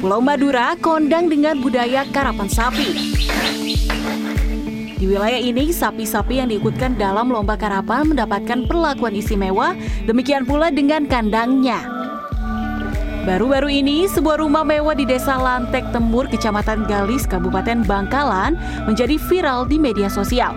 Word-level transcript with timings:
Kaum 0.00 0.24
Madura 0.24 0.72
kondang 0.80 1.28
dengan 1.28 1.60
budaya 1.60 2.08
karapan 2.08 2.48
sapi. 2.48 2.88
Di 4.96 5.04
wilayah 5.04 5.36
ini, 5.36 5.76
sapi-sapi 5.76 6.40
yang 6.40 6.48
diikutkan 6.48 6.96
dalam 6.96 7.28
lomba 7.28 7.60
karapan 7.60 8.08
mendapatkan 8.08 8.64
perlakuan 8.64 9.12
istimewa, 9.12 9.76
demikian 10.08 10.48
pula 10.48 10.72
dengan 10.72 11.04
kandangnya. 11.04 11.84
Baru-baru 13.28 13.68
ini, 13.84 14.08
sebuah 14.08 14.40
rumah 14.40 14.64
mewah 14.64 14.96
di 14.96 15.04
Desa 15.04 15.36
Lantek 15.36 15.92
Temur, 15.92 16.32
Kecamatan 16.32 16.88
Galis, 16.88 17.28
Kabupaten 17.28 17.84
Bangkalan, 17.84 18.56
menjadi 18.88 19.20
viral 19.28 19.68
di 19.68 19.76
media 19.76 20.08
sosial. 20.08 20.56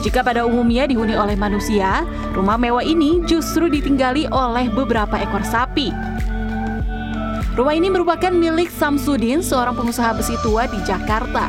Jika 0.00 0.24
pada 0.24 0.48
umumnya 0.48 0.88
dihuni 0.88 1.12
oleh 1.12 1.36
manusia, 1.36 2.08
rumah 2.32 2.56
mewah 2.56 2.80
ini 2.80 3.20
justru 3.28 3.68
ditinggali 3.68 4.24
oleh 4.32 4.72
beberapa 4.72 5.20
ekor 5.20 5.44
sapi. 5.44 6.15
Rumah 7.56 7.72
ini 7.72 7.88
merupakan 7.88 8.28
milik 8.28 8.68
Samsudin, 8.68 9.40
seorang 9.40 9.72
pengusaha 9.72 10.12
besi 10.12 10.36
tua 10.44 10.68
di 10.68 10.76
Jakarta. 10.84 11.48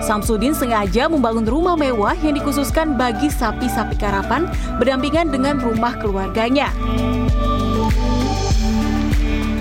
Samsudin 0.00 0.56
sengaja 0.56 1.12
membangun 1.12 1.44
rumah 1.44 1.76
mewah 1.76 2.16
yang 2.24 2.40
dikhususkan 2.40 2.96
bagi 2.96 3.28
sapi-sapi 3.28 4.00
karapan 4.00 4.48
berdampingan 4.80 5.28
dengan 5.28 5.60
rumah 5.60 5.92
keluarganya. 6.00 6.72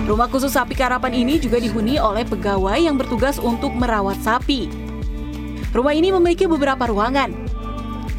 Rumah 0.08 0.32
khusus 0.32 0.56
sapi 0.56 0.80
karapan 0.80 1.12
ini 1.12 1.44
juga 1.44 1.60
dihuni 1.60 2.00
oleh 2.00 2.24
pegawai 2.24 2.80
yang 2.80 2.96
bertugas 2.96 3.36
untuk 3.36 3.76
merawat 3.76 4.16
sapi. 4.24 4.72
Rumah 5.76 5.92
ini 5.92 6.16
memiliki 6.16 6.48
beberapa 6.48 6.88
ruangan. 6.88 7.36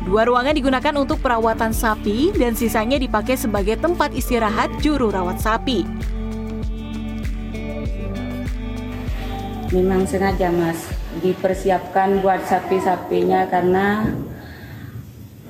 Dua 0.04 0.28
ruangan 0.28 0.52
digunakan 0.52 0.92
untuk 1.00 1.24
perawatan 1.24 1.72
sapi 1.72 2.36
dan 2.36 2.52
sisanya 2.52 3.00
dipakai 3.00 3.40
sebagai 3.40 3.80
tempat 3.80 4.12
istirahat 4.12 4.68
juru 4.84 5.08
rawat 5.08 5.40
sapi. 5.40 5.88
Memang 9.69 10.08
sengaja 10.08 10.48
mas 10.48 10.88
dipersiapkan 11.20 12.24
buat 12.24 12.41
sapi-sapinya 12.48 13.44
karena 13.52 14.08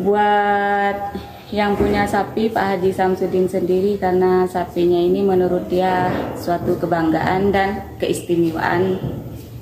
buat 0.02 1.14
yang 1.55 1.78
punya 1.78 2.02
sapi 2.05 2.50
Pak 2.50 2.77
Haji 2.77 2.91
Samsudin 2.91 3.46
sendiri 3.46 3.94
karena 3.96 4.44
sapinya 4.50 4.98
ini 4.98 5.22
menurut 5.22 5.70
dia 5.70 6.11
suatu 6.34 6.77
kebanggaan 6.77 7.55
dan 7.55 7.94
keistimewaan 8.02 8.98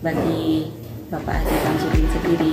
bagi 0.01 0.73
Bapak 1.12 1.37
Haji 1.37 1.57
Samsudin 1.62 2.07
sendiri. 2.11 2.53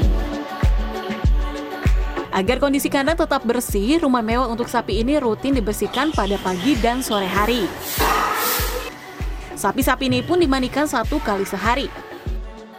Agar 2.34 2.58
kondisi 2.58 2.90
kandang 2.90 3.16
tetap 3.16 3.46
bersih, 3.46 4.02
rumah 4.02 4.26
mewah 4.26 4.50
untuk 4.50 4.66
sapi 4.66 5.06
ini 5.06 5.22
rutin 5.22 5.54
dibersihkan 5.54 6.10
pada 6.12 6.34
pagi 6.42 6.74
dan 6.82 7.00
sore 7.00 7.30
hari. 7.30 7.70
Sapi-sapi 9.54 10.10
ini 10.10 10.26
pun 10.26 10.42
dimandikan 10.42 10.90
satu 10.90 11.22
kali 11.22 11.46
sehari. 11.46 11.88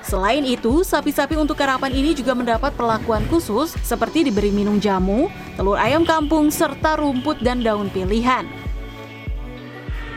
Selain 0.05 0.45
itu, 0.45 0.85
sapi-sapi 0.85 1.33
untuk 1.39 1.57
karapan 1.57 1.89
ini 1.89 2.13
juga 2.13 2.37
mendapat 2.37 2.77
perlakuan 2.77 3.25
khusus 3.33 3.73
seperti 3.81 4.21
diberi 4.27 4.53
minum 4.53 4.77
jamu, 4.77 5.33
telur 5.57 5.81
ayam 5.81 6.05
kampung, 6.05 6.53
serta 6.53 7.01
rumput 7.01 7.41
dan 7.41 7.65
daun 7.65 7.89
pilihan. 7.89 8.45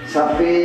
Sapi 0.03 0.55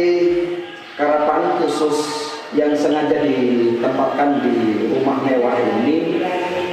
karapan 0.99 1.63
khusus 1.63 2.03
yang 2.51 2.75
sengaja 2.75 3.23
ditempatkan 3.23 4.43
di 4.43 4.91
rumah 4.91 5.23
mewah 5.23 5.55
ini 5.55 6.19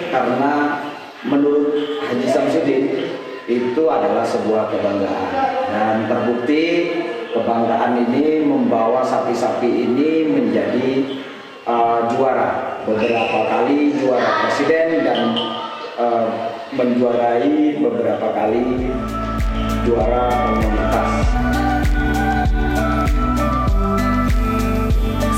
karena 0.10 0.82
menurut 1.22 2.02
Haji 2.10 2.28
Samsudin 2.28 2.84
itu 3.46 3.84
adalah 3.90 4.26
sebuah 4.26 4.74
kebanggaan 4.74 5.30
dan 5.70 5.96
terbukti 6.10 6.66
kebanggaan 7.34 8.10
ini 8.10 8.42
membawa 8.46 9.06
sapi-sapi 9.06 9.70
ini 9.70 10.26
menjadi 10.34 10.90
uh, 11.70 12.10
juara 12.14 12.82
beberapa 12.90 13.46
kali 13.46 13.94
juara 14.02 14.46
presiden 14.46 15.06
dan 15.06 15.20
uh, 16.02 16.28
menjuarai 16.74 17.78
beberapa 17.78 18.28
kali 18.34 18.90
juara 19.86 20.26
komunitas. 20.58 21.10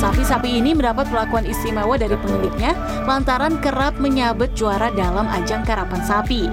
Sapi-sapi 0.01 0.57
ini 0.57 0.73
mendapat 0.73 1.05
perlakuan 1.13 1.45
istimewa 1.45 1.93
dari 1.93 2.17
pemiliknya 2.17 2.73
lantaran 3.05 3.61
kerap 3.61 4.01
menyabet 4.01 4.49
juara 4.57 4.89
dalam 4.97 5.29
ajang 5.29 5.61
karapan 5.61 6.01
sapi. 6.01 6.49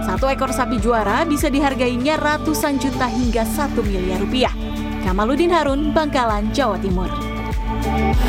Satu 0.00 0.26
ekor 0.32 0.50
sapi 0.50 0.80
juara 0.80 1.22
bisa 1.28 1.52
dihargainya 1.52 2.16
ratusan 2.16 2.80
juta 2.80 3.06
hingga 3.06 3.44
satu 3.44 3.84
miliar 3.84 4.20
rupiah. 4.20 4.52
Kamaludin 5.04 5.52
Harun, 5.52 5.92
Bangkalan, 5.92 6.52
Jawa 6.52 6.80
Timur. 6.80 7.08